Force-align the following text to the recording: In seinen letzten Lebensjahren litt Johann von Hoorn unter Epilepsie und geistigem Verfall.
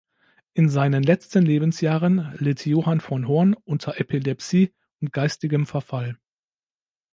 In 0.55 0.67
seinen 0.67 1.03
letzten 1.03 1.45
Lebensjahren 1.45 2.33
litt 2.39 2.65
Johann 2.65 3.01
von 3.01 3.27
Hoorn 3.27 3.53
unter 3.53 3.99
Epilepsie 3.99 4.73
und 4.99 5.13
geistigem 5.13 5.67
Verfall. 5.67 6.17